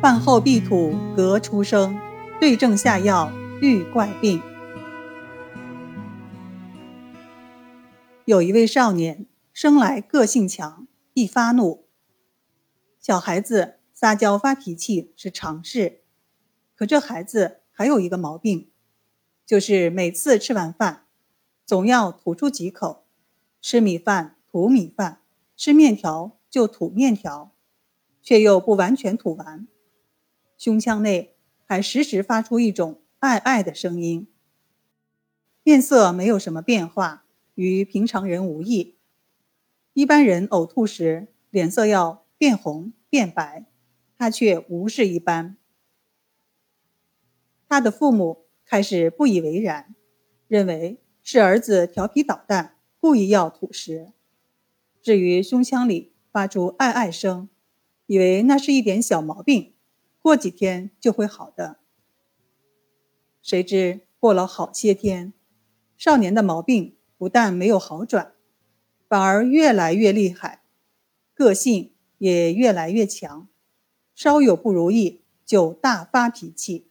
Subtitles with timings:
[0.00, 1.98] 饭后必吐嗝出声，
[2.40, 4.40] 对症下药愈怪病。
[8.24, 11.88] 有一位少年生来个性强，易发怒。
[13.00, 16.02] 小孩子撒娇发脾气是常事，
[16.76, 18.70] 可这孩子还有一个毛病，
[19.44, 21.06] 就是每次吃完饭，
[21.66, 23.04] 总要吐出几口，
[23.60, 25.22] 吃米饭吐米饭，
[25.56, 27.50] 吃面条就吐面条，
[28.22, 29.66] 却又不完全吐完。
[30.58, 34.26] 胸腔内还时时发出一种“爱爱”的声音，
[35.62, 38.96] 面色没有什么变化，与平常人无异。
[39.92, 43.66] 一般人呕吐时脸色要变红变白，
[44.18, 45.56] 他却无事一般。
[47.68, 49.94] 他的父母开始不以为然，
[50.48, 54.12] 认为是儿子调皮捣蛋，故意要吐食。
[55.00, 57.48] 至于胸腔里发出“爱爱”声，
[58.06, 59.74] 以为那是一点小毛病。
[60.20, 61.78] 过几天就会好的。
[63.40, 65.32] 谁知过了好些天，
[65.96, 68.34] 少年的毛病不但没有好转，
[69.08, 70.62] 反而越来越厉害，
[71.32, 73.48] 个性也越来越强，
[74.14, 76.90] 稍有不如意就大发脾气。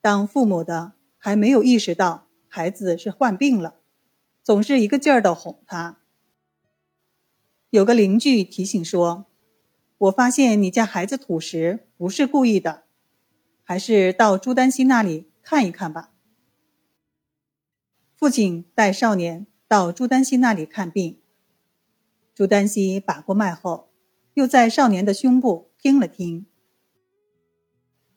[0.00, 3.80] 当父母的还没有意识到孩子是患病了，
[4.42, 5.98] 总是一个劲儿的哄他。
[7.68, 9.26] 有个邻居提醒说。
[10.00, 12.84] 我发现你家孩子吐食不是故意的，
[13.62, 16.14] 还是到朱丹溪那里看一看吧。
[18.16, 21.20] 父亲带少年到朱丹溪那里看病。
[22.34, 23.90] 朱丹溪把过脉后，
[24.32, 26.46] 又在少年的胸部听了听。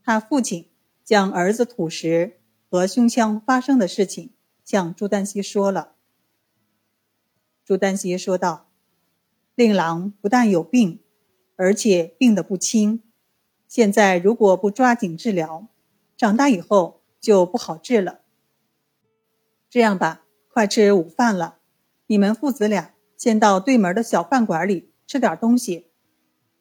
[0.02, 0.70] 他父亲
[1.04, 4.32] 将儿子吐食和胸腔发生的事情
[4.64, 5.96] 向朱丹溪说了。
[7.66, 8.70] 朱丹溪说道
[9.56, 11.02] ：“令郎不但有病。”
[11.56, 13.04] 而且病得不轻，
[13.68, 15.68] 现在如果不抓紧治疗，
[16.18, 18.22] 长大以后就不好治了。
[19.70, 21.58] 这样吧，快吃午饭了，
[22.08, 25.88] 你们父子俩先到对门的小饭馆里吃点东西，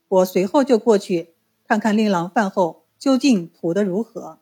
[0.08, 1.34] 我随后就过去
[1.66, 4.38] 看看令郎饭后究竟吐得如何。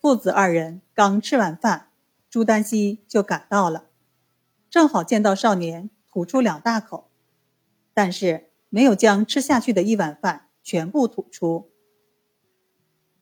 [0.00, 1.88] 父子二人刚吃完饭，
[2.30, 3.86] 朱丹溪就赶到了，
[4.70, 7.08] 正好见到少年吐出两大口。
[7.96, 11.72] 但是没有将吃下去的一碗饭全部吐出。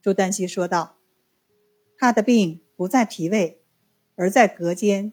[0.03, 0.99] 朱丹溪说道
[1.97, 3.63] ：“他的病不在脾胃，
[4.17, 5.13] 而在膈间，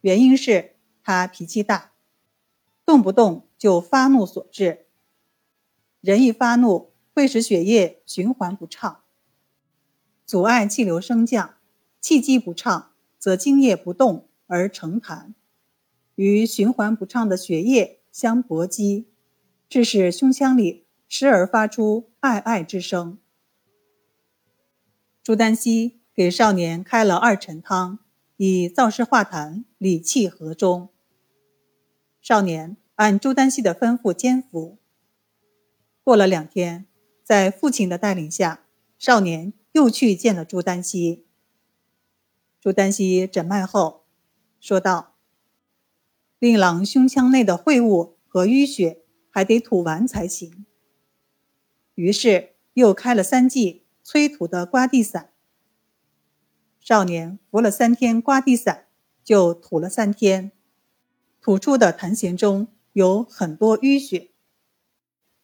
[0.00, 0.74] 原因是
[1.04, 1.92] 他脾气大，
[2.84, 4.88] 动不动就发怒所致。
[6.00, 9.04] 人一发怒，会使血液循环不畅，
[10.26, 11.58] 阻碍气流升降，
[12.00, 12.90] 气机不畅，
[13.20, 15.34] 则津液不动而成痰，
[16.16, 19.06] 与循环不畅的血液。”相搏击，
[19.68, 23.18] 致使胸腔里时而发出“爱爱”之声。
[25.22, 27.98] 朱丹溪给少年开了二陈汤，
[28.36, 30.88] 以燥湿化痰、理气和中。
[32.20, 34.78] 少年按朱丹溪的吩咐煎服。
[36.02, 36.86] 过了两天，
[37.22, 38.64] 在父亲的带领下，
[38.98, 41.26] 少年又去见了朱丹溪。
[42.60, 44.04] 朱丹溪诊脉后，
[44.60, 45.09] 说道。
[46.40, 50.64] 令郎胸腔内的秽物和淤血还得吐完才行。
[51.94, 55.30] 于是又开了三剂催吐的刮地散。
[56.80, 58.86] 少年服了三天刮地散，
[59.22, 60.50] 就吐了三天，
[61.42, 64.30] 吐出的痰涎中有很多淤血，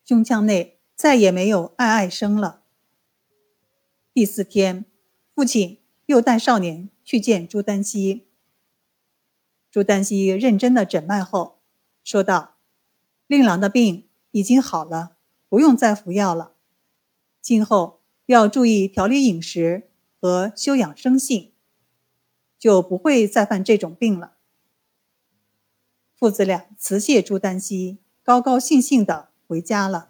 [0.02, 2.62] 胸腔内再也没有爱爱声了。
[4.14, 4.86] 第四天，
[5.34, 8.25] 父亲又带少年去见朱丹溪。
[9.76, 11.58] 朱丹溪认真的诊脉后，
[12.02, 12.54] 说道
[13.28, 15.18] ：“令郎的病已经好了，
[15.50, 16.52] 不用再服药了。
[17.42, 21.52] 今后要注意调理饮食和休养生性，
[22.58, 24.38] 就不会再犯这种病了。”
[26.16, 30.08] 父子俩辞谢朱丹溪，高高兴兴的回家了。